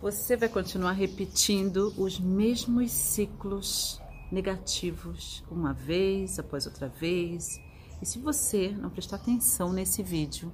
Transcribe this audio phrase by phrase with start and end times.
[0.00, 4.00] você vai continuar repetindo os mesmos ciclos
[4.32, 7.60] negativos uma vez após outra vez.
[8.00, 10.50] E se você não prestar atenção nesse vídeo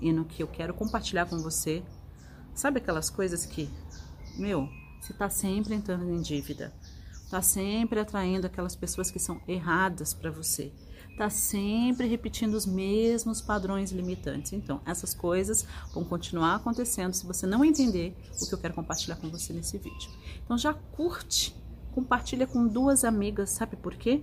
[0.00, 1.82] e no que eu quero compartilhar com você,
[2.54, 3.68] sabe aquelas coisas que,
[4.38, 4.66] meu,
[4.98, 6.72] você está sempre entrando em dívida,
[7.22, 10.72] está sempre atraindo aquelas pessoas que são erradas para você,
[11.16, 14.52] está sempre repetindo os mesmos padrões limitantes.
[14.52, 19.16] Então, essas coisas vão continuar acontecendo se você não entender o que eu quero compartilhar
[19.16, 20.10] com você nesse vídeo.
[20.44, 21.56] Então, já curte,
[21.92, 24.22] compartilha com duas amigas, sabe por quê?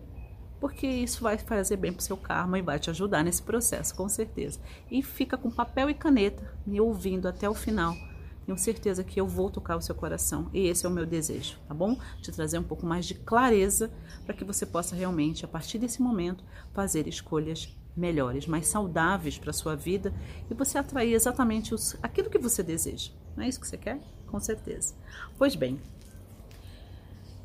[0.60, 4.08] Porque isso vai fazer bem pro seu karma e vai te ajudar nesse processo, com
[4.08, 4.60] certeza.
[4.90, 7.98] E fica com papel e caneta, me ouvindo até o final
[8.46, 11.58] tenho certeza que eu vou tocar o seu coração e esse é o meu desejo,
[11.68, 11.98] tá bom?
[12.22, 13.92] Te trazer um pouco mais de clareza
[14.26, 16.44] para que você possa realmente, a partir desse momento,
[16.74, 20.14] fazer escolhas melhores, mais saudáveis para a sua vida
[20.50, 23.12] e você atrair exatamente os, aquilo que você deseja.
[23.36, 24.00] Não é isso que você quer?
[24.28, 24.96] Com certeza.
[25.38, 25.80] Pois bem,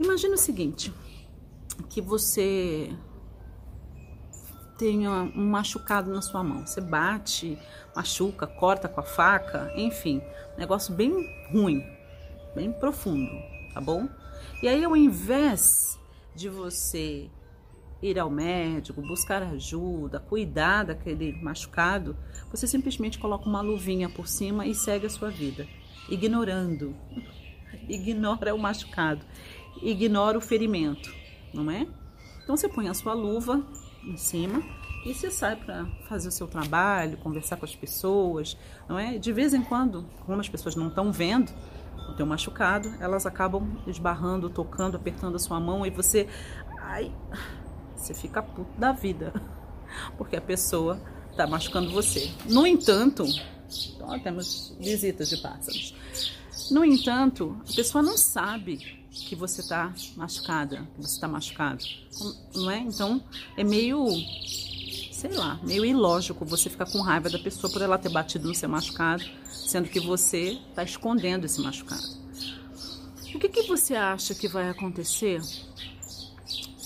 [0.01, 0.93] imagine o seguinte,
[1.89, 2.91] que você
[4.79, 6.65] tenha um machucado na sua mão.
[6.65, 7.59] Você bate,
[7.95, 10.23] machuca, corta com a faca, enfim,
[10.57, 11.13] negócio bem
[11.51, 11.85] ruim,
[12.55, 13.31] bem profundo,
[13.75, 14.09] tá bom?
[14.63, 15.99] E aí, ao invés
[16.35, 17.29] de você
[18.01, 22.17] ir ao médico, buscar ajuda, cuidar daquele machucado,
[22.49, 25.67] você simplesmente coloca uma luvinha por cima e segue a sua vida,
[26.09, 26.95] ignorando.
[27.89, 29.25] Ignora o machucado,
[29.83, 31.15] ignora o ferimento,
[31.55, 31.87] não é?
[32.43, 33.63] Então você põe a sua luva
[34.05, 34.63] em cima
[35.05, 38.57] e você sai para fazer o seu trabalho, conversar com as pessoas,
[38.89, 39.19] não é?
[39.19, 41.53] De vez em quando, como as pessoas não estão vendo
[42.09, 46.29] o teu machucado, elas acabam esbarrando, tocando, apertando a sua mão e você,
[46.81, 47.13] ai,
[47.95, 49.33] você fica puto da vida,
[50.19, 52.31] porque a pessoa está machucando você.
[52.47, 53.25] No entanto,
[53.95, 55.95] então, temos visitas de pássaros.
[56.71, 61.85] No entanto, a pessoa não sabe que você está machucada, que você está machucado,
[62.55, 62.79] não é?
[62.79, 63.23] Então
[63.57, 64.07] é meio,
[65.13, 68.55] sei lá, meio ilógico você ficar com raiva da pessoa por ela ter batido no
[68.55, 72.19] seu machucado, sendo que você está escondendo esse machucado.
[73.35, 75.41] O que, que você acha que vai acontecer?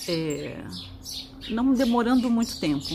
[0.07, 0.63] É,
[1.49, 2.85] não demorando muito tempo,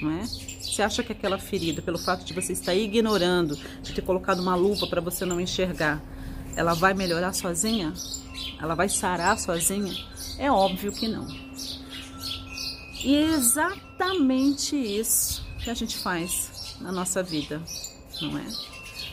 [0.00, 0.24] não é?
[0.24, 4.54] Você acha que aquela ferida, pelo fato de você estar ignorando, de ter colocado uma
[4.54, 6.02] luva para você não enxergar,
[6.56, 7.92] ela vai melhorar sozinha?
[8.60, 9.94] Ela vai sarar sozinha?
[10.38, 11.26] É óbvio que não.
[13.04, 17.62] E é exatamente isso que a gente faz na nossa vida,
[18.22, 18.46] não é?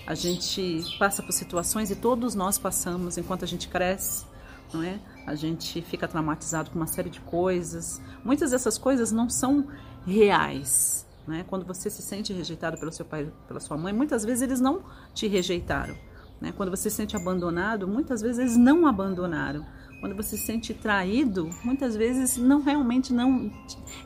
[0.07, 4.25] A gente passa por situações e todos nós passamos enquanto a gente cresce,
[4.73, 4.99] não é?
[5.25, 8.01] A gente fica traumatizado com uma série de coisas.
[8.23, 9.67] Muitas dessas coisas não são
[10.05, 11.45] reais, né?
[11.47, 14.83] Quando você se sente rejeitado pelo seu pai, pela sua mãe, muitas vezes eles não
[15.13, 15.95] te rejeitaram.
[16.43, 16.53] Né?
[16.57, 19.65] Quando você se sente abandonado, muitas vezes eles não abandonaram.
[20.01, 23.49] Quando você se sente traído, muitas vezes não realmente não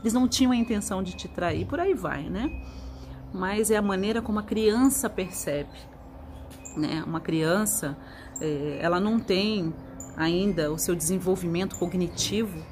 [0.02, 1.66] eles não tinham a intenção de te trair.
[1.66, 2.62] Por aí vai, né?
[3.34, 5.76] Mas é a maneira como a criança percebe,
[6.78, 7.04] né?
[7.08, 7.98] Uma criança,
[8.40, 9.74] é, ela não tem
[10.16, 12.64] ainda o seu desenvolvimento cognitivo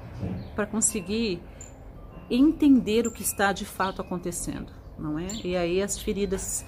[0.55, 1.41] para conseguir
[2.29, 5.27] entender o que está de fato acontecendo, não é?
[5.43, 6.63] E aí as feridas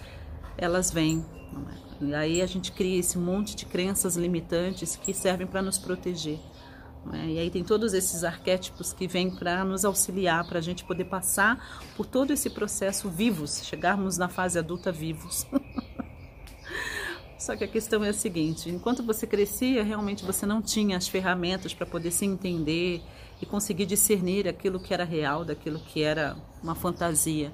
[0.58, 1.87] elas vêm, não é?
[2.00, 6.40] E aí a gente cria esse monte de crenças limitantes que servem para nos proteger.
[7.06, 7.28] Né?
[7.30, 11.06] E aí tem todos esses arquétipos que vêm para nos auxiliar, para a gente poder
[11.06, 15.48] passar por todo esse processo vivos, chegarmos na fase adulta vivos.
[17.40, 21.08] Só que a questão é a seguinte: enquanto você crescia, realmente você não tinha as
[21.08, 23.02] ferramentas para poder se entender
[23.42, 27.52] e conseguir discernir aquilo que era real daquilo que era uma fantasia.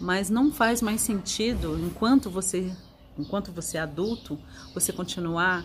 [0.00, 2.74] Mas não faz mais sentido enquanto você
[3.18, 4.38] enquanto você é adulto,
[4.74, 5.64] você continuar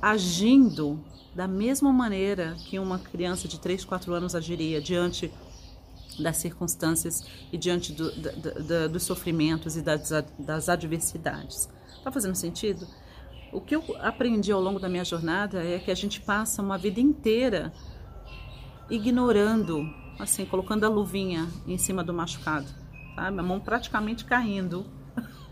[0.00, 1.02] agindo
[1.34, 5.32] da mesma maneira que uma criança de 3, 4 anos agiria diante
[6.18, 8.10] das circunstâncias e diante do,
[8.88, 11.68] dos sofrimentos e das, das adversidades.
[11.96, 12.86] Está fazendo sentido?
[13.52, 16.78] O que eu aprendi ao longo da minha jornada é que a gente passa uma
[16.78, 17.72] vida inteira
[18.88, 19.88] ignorando,
[20.18, 22.66] assim, colocando a luvinha em cima do machucado,
[23.14, 23.38] sabe?
[23.38, 24.84] A mão praticamente caindo.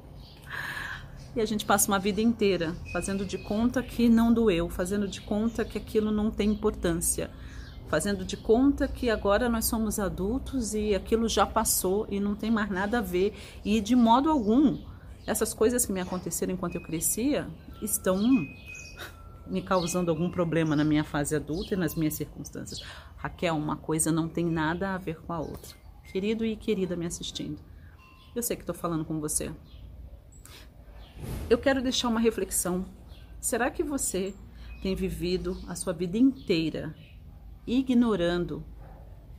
[1.37, 5.21] E a gente passa uma vida inteira fazendo de conta que não doeu, fazendo de
[5.21, 7.29] conta que aquilo não tem importância,
[7.89, 12.53] fazendo de conta que agora nós somos adultos e aquilo já passou e não tem
[12.53, 13.35] mais nada a ver.
[13.65, 14.79] E de modo algum,
[15.27, 17.49] essas coisas que me aconteceram enquanto eu crescia
[17.83, 18.17] estão
[19.47, 22.81] me causando algum problema na minha fase adulta e nas minhas circunstâncias.
[23.17, 25.77] Raquel, uma coisa não tem nada a ver com a outra.
[26.13, 27.59] Querido e querida me assistindo,
[28.37, 29.51] eu sei que estou falando com você,
[31.49, 32.87] eu quero deixar uma reflexão
[33.45, 34.33] Será que você
[34.81, 36.95] tem vivido a sua vida inteira
[37.67, 38.65] ignorando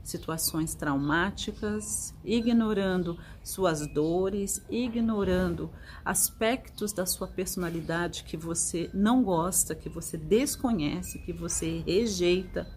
[0.03, 5.71] situações traumáticas, ignorando suas dores, ignorando
[6.05, 12.71] aspectos da sua personalidade que você não gosta, que você desconhece, que você rejeita,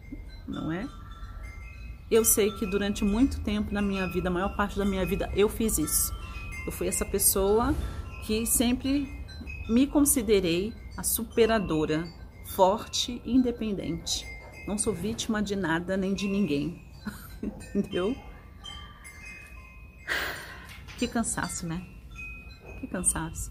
[0.47, 0.89] não é?
[2.11, 5.31] Eu sei que durante muito tempo na minha vida, a maior parte da minha vida,
[5.37, 6.11] eu fiz isso.
[6.65, 7.75] Eu fui essa pessoa
[8.29, 9.09] que sempre
[9.71, 12.07] me considerei a superadora,
[12.49, 14.27] forte e independente.
[14.67, 16.85] Não sou vítima de nada nem de ninguém.
[17.43, 18.15] Entendeu?
[20.99, 21.83] Que cansaço, né?
[22.79, 23.51] Que cansaço.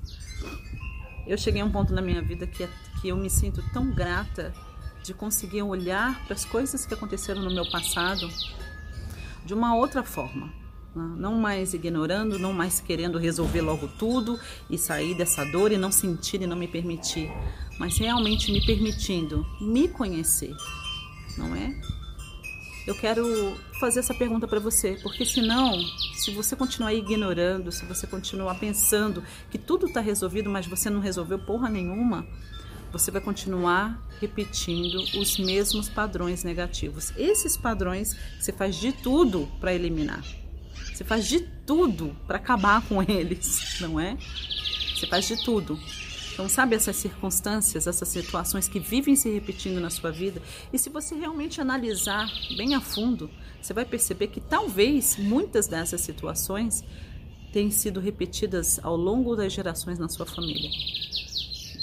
[1.26, 2.70] Eu cheguei a um ponto na minha vida que,
[3.02, 4.54] que eu me sinto tão grata
[5.02, 8.30] de conseguir olhar para as coisas que aconteceram no meu passado
[9.44, 10.67] de uma outra forma.
[11.04, 14.40] Não mais ignorando, não mais querendo resolver logo tudo
[14.70, 17.30] e sair dessa dor e não sentir e não me permitir,
[17.80, 20.56] mas realmente me permitindo me conhecer,
[21.38, 21.80] não é?
[22.88, 25.78] Eu quero fazer essa pergunta para você, porque senão,
[26.16, 29.22] se você continuar ignorando, se você continuar pensando
[29.52, 32.26] que tudo está resolvido, mas você não resolveu porra nenhuma,
[32.92, 37.12] você vai continuar repetindo os mesmos padrões negativos.
[37.18, 40.24] Esses padrões você faz de tudo para eliminar.
[40.98, 44.18] Você faz de tudo para acabar com eles, não é?
[44.96, 45.80] Você faz de tudo.
[46.34, 50.42] Então, sabe essas circunstâncias, essas situações que vivem se repetindo na sua vida?
[50.74, 52.28] E se você realmente analisar
[52.58, 53.30] bem a fundo,
[53.62, 56.84] você vai perceber que talvez muitas dessas situações
[57.54, 60.72] tenham sido repetidas ao longo das gerações na sua família.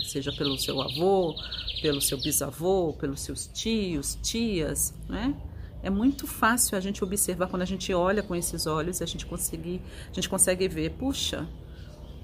[0.09, 1.37] Seja pelo seu avô,
[1.81, 5.37] pelo seu bisavô, pelos seus tios, tias, né?
[5.85, 9.27] É muito fácil a gente observar quando a gente olha com esses olhos, a gente
[9.27, 11.47] conseguir, a gente consegue ver, puxa,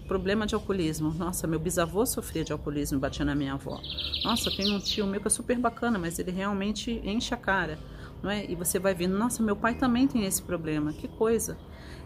[0.08, 1.12] problema de alcoolismo.
[1.12, 3.78] Nossa, meu bisavô sofria de alcoolismo, batia na minha avó.
[4.24, 7.78] Nossa, tem um tio meu que é super bacana, mas ele realmente enche a cara,
[8.22, 8.50] não é?
[8.50, 10.94] E você vai vendo, nossa, meu pai também tem esse problema.
[10.94, 11.58] Que coisa.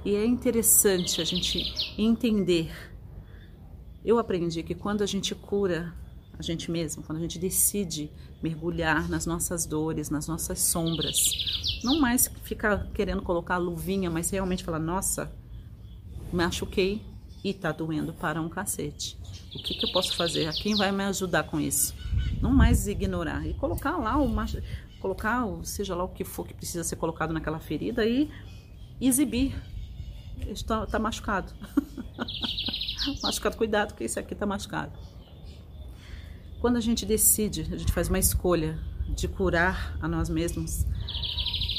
[0.05, 1.63] E é interessante a gente
[1.97, 2.73] entender.
[4.05, 5.95] Eu aprendi que quando a gente cura
[6.39, 8.11] a gente mesmo, quando a gente decide
[8.43, 11.17] mergulhar nas nossas dores, nas nossas sombras,
[11.83, 15.33] não mais ficar querendo colocar a luvinha, mas realmente falar, nossa,
[16.33, 17.03] machuquei,
[17.45, 19.19] e tá doendo para um cacete.
[19.55, 20.51] O que, que eu posso fazer?
[20.55, 21.95] Quem vai me ajudar com isso?
[22.41, 24.35] Não mais ignorar e colocar lá o
[24.99, 28.31] colocar o, seja lá o que for que precisa ser colocado naquela ferida e
[28.99, 29.55] exibir.
[30.49, 31.53] Está tá machucado.
[33.23, 34.93] machucado, cuidado, porque esse aqui está machucado.
[36.65, 40.87] Quando a gente decide, a gente faz uma escolha de curar a nós mesmos,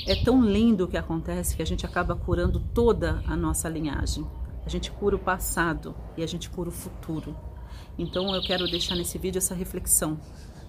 [0.05, 4.23] é tão lindo o que acontece que a gente acaba curando toda a nossa linhagem.
[4.63, 7.35] A gente cura o passado e a gente cura o futuro.
[7.97, 10.19] Então eu quero deixar nesse vídeo essa reflexão.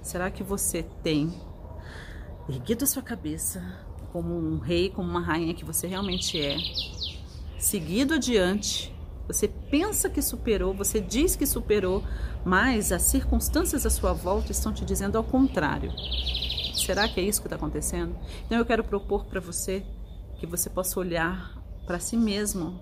[0.01, 1.31] Será que você tem
[2.49, 3.63] erguido sua cabeça
[4.15, 6.57] como um rei, como uma rainha que você realmente é,
[7.59, 8.96] seguido adiante?
[9.27, 12.03] Você pensa que superou, você diz que superou,
[12.45, 15.93] mas as circunstâncias à sua volta estão te dizendo ao contrário.
[16.75, 18.17] Será que é isso que está acontecendo?
[18.45, 19.85] Então eu quero propor para você
[20.39, 21.57] que você possa olhar
[21.87, 22.81] para si mesmo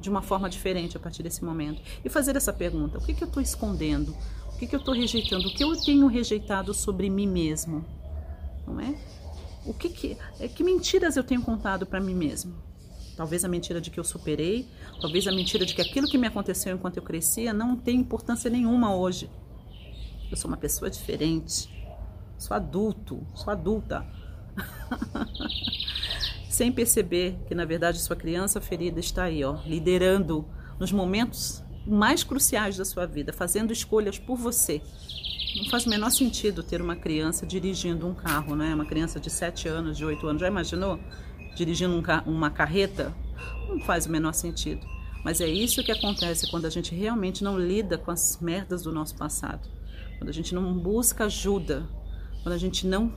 [0.00, 3.24] de uma forma diferente a partir desse momento e fazer essa pergunta: o que, que
[3.24, 4.16] eu estou escondendo?
[4.52, 5.48] O que, que eu estou rejeitando?
[5.48, 7.84] O que eu tenho rejeitado sobre mim mesmo?
[8.66, 8.94] Não é?
[9.64, 12.69] O que que, é, que mentiras eu tenho contado para mim mesmo?
[13.16, 14.68] Talvez a mentira de que eu superei,
[15.00, 18.50] talvez a mentira de que aquilo que me aconteceu enquanto eu crescia não tem importância
[18.50, 19.30] nenhuma hoje.
[20.30, 21.68] Eu sou uma pessoa diferente.
[22.38, 24.06] Sou adulto, sou adulta.
[26.48, 30.46] sem perceber que na verdade sua criança ferida está aí, ó, liderando
[30.78, 34.82] nos momentos mais cruciais da sua vida, fazendo escolhas por você.
[35.56, 38.74] Não faz o menor sentido ter uma criança dirigindo um carro, né?
[38.74, 41.00] Uma criança de 7 anos, de 8 anos, já imaginou?
[41.54, 43.14] Dirigindo um uma carreta?
[43.68, 44.86] Não faz o menor sentido.
[45.24, 48.92] Mas é isso que acontece quando a gente realmente não lida com as merdas do
[48.92, 49.68] nosso passado.
[50.18, 51.86] Quando a gente não busca ajuda,
[52.42, 53.12] quando a gente não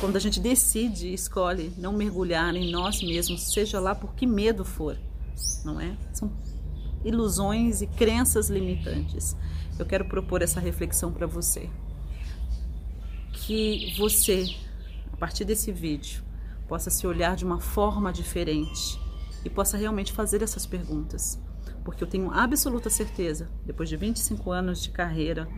[0.00, 4.64] quando a gente decide escolhe não mergulhar em nós mesmos, seja lá por que medo
[4.64, 4.98] for,
[5.64, 5.96] não é?
[6.12, 6.32] São
[7.04, 9.36] ilusões e crenças limitantes.
[9.78, 11.70] Eu quero propor essa reflexão para você.
[13.32, 14.52] Que você,
[15.12, 16.24] a partir desse vídeo,
[16.68, 19.00] possa se olhar de uma forma diferente
[19.44, 21.40] e possa realmente fazer essas perguntas.
[21.84, 25.48] Porque eu tenho absoluta certeza, depois de 25 anos de carreira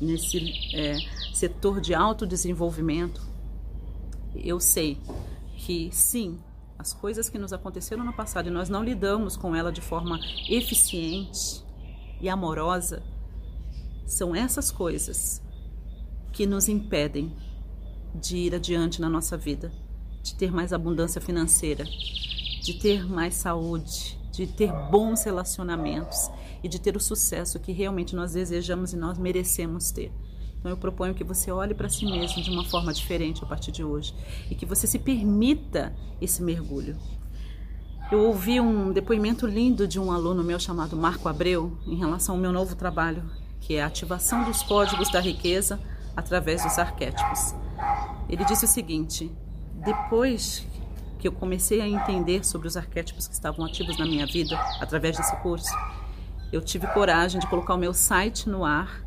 [0.00, 0.96] nesse é,
[1.34, 3.20] setor de autodesenvolvimento,
[4.34, 4.98] eu sei
[5.56, 6.38] que sim,
[6.78, 10.18] as coisas que nos aconteceram no passado e nós não lidamos com ela de forma
[10.48, 11.62] eficiente
[12.20, 13.02] e amorosa,
[14.06, 15.42] são essas coisas
[16.32, 17.36] que nos impedem
[18.14, 19.72] de ir adiante na nossa vida,
[20.22, 26.30] de ter mais abundância financeira, de ter mais saúde, de ter bons relacionamentos
[26.62, 30.12] e de ter o sucesso que realmente nós desejamos e nós merecemos ter.
[30.58, 33.70] Então eu proponho que você olhe para si mesmo de uma forma diferente a partir
[33.70, 34.14] de hoje
[34.50, 36.96] e que você se permita esse mergulho.
[38.10, 42.40] Eu ouvi um depoimento lindo de um aluno meu chamado Marco Abreu em relação ao
[42.40, 43.22] meu novo trabalho,
[43.60, 45.78] que é a ativação dos códigos da riqueza
[46.16, 47.54] através dos arquétipos.
[48.28, 49.30] Ele disse o seguinte:
[49.84, 50.66] depois
[51.18, 55.16] que eu comecei a entender sobre os arquétipos que estavam ativos na minha vida através
[55.16, 55.72] desse curso,
[56.52, 59.02] eu tive coragem de colocar o meu site no ar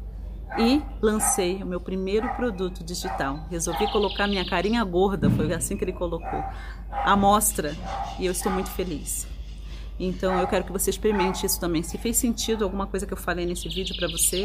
[0.57, 3.47] e lancei o meu primeiro produto digital.
[3.49, 6.43] Resolvi colocar minha carinha gorda, foi assim que ele colocou,
[6.91, 7.75] à mostra,
[8.19, 9.27] e eu estou muito feliz.
[9.97, 11.83] Então eu quero que você experimente isso também.
[11.83, 14.43] Se fez sentido alguma coisa que eu falei nesse vídeo para você,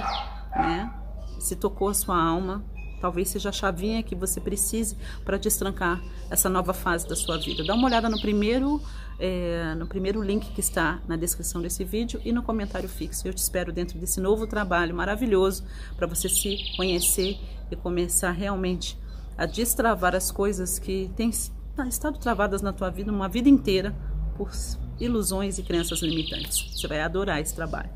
[0.54, 0.92] né?
[1.40, 2.64] Se tocou a sua alma,
[3.00, 7.64] Talvez seja a chavinha que você precise para destrancar essa nova fase da sua vida.
[7.64, 8.80] Dá uma olhada no primeiro,
[9.18, 13.26] é, no primeiro link que está na descrição desse vídeo e no comentário fixo.
[13.26, 15.64] Eu te espero dentro desse novo trabalho maravilhoso
[15.96, 17.38] para você se conhecer
[17.70, 18.98] e começar realmente
[19.36, 23.94] a destravar as coisas que têm estado travadas na tua vida uma vida inteira
[24.36, 24.50] por
[24.98, 26.72] ilusões e crenças limitantes.
[26.72, 27.90] Você vai adorar esse trabalho.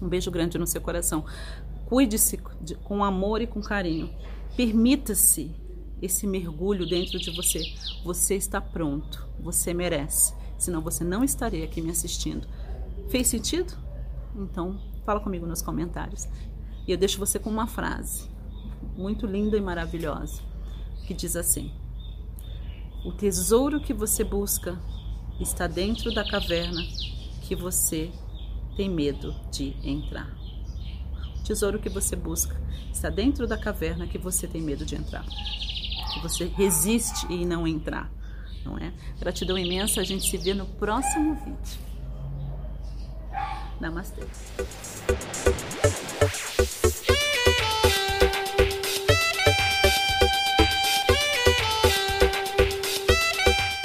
[0.00, 1.24] Um beijo grande no seu coração.
[1.86, 2.36] Cuide-se
[2.82, 4.10] com amor e com carinho.
[4.56, 5.54] Permita-se
[6.02, 7.62] esse mergulho dentro de você.
[8.04, 9.26] Você está pronto.
[9.40, 10.34] Você merece.
[10.58, 12.46] Senão você não estaria aqui me assistindo.
[13.08, 13.72] Fez sentido?
[14.34, 16.28] Então, fala comigo nos comentários.
[16.86, 18.28] E eu deixo você com uma frase
[18.96, 20.42] muito linda e maravilhosa
[21.06, 21.72] que diz assim:
[23.04, 24.78] O tesouro que você busca
[25.38, 26.82] está dentro da caverna
[27.42, 28.10] que você
[28.76, 30.45] tem medo de entrar
[31.46, 32.60] tesouro que você busca
[32.92, 35.24] está dentro da caverna que você tem medo de entrar.
[36.12, 38.10] Que você resiste e não entrar,
[38.64, 38.92] não é?
[39.18, 41.86] Gratidão imensa, a gente se vê no próximo vídeo.
[43.80, 44.22] Namastê.